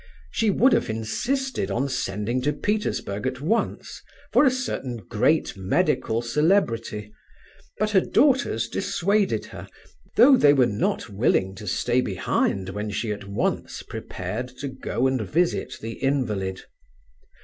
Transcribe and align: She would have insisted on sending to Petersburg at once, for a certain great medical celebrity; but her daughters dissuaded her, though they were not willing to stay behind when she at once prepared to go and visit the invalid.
She 0.31 0.49
would 0.49 0.73
have 0.73 0.89
insisted 0.89 1.69
on 1.69 1.87
sending 1.87 2.41
to 2.41 2.53
Petersburg 2.53 3.27
at 3.27 3.39
once, 3.39 4.01
for 4.33 4.43
a 4.45 4.49
certain 4.49 4.97
great 4.97 5.55
medical 5.55 6.23
celebrity; 6.23 7.13
but 7.77 7.91
her 7.91 8.01
daughters 8.01 8.67
dissuaded 8.67 9.45
her, 9.53 9.67
though 10.15 10.37
they 10.37 10.53
were 10.53 10.65
not 10.65 11.07
willing 11.11 11.53
to 11.53 11.67
stay 11.67 12.01
behind 12.01 12.69
when 12.69 12.89
she 12.89 13.11
at 13.11 13.25
once 13.27 13.83
prepared 13.83 14.47
to 14.57 14.69
go 14.69 15.05
and 15.05 15.21
visit 15.21 15.73
the 15.81 15.91
invalid. 16.01 16.61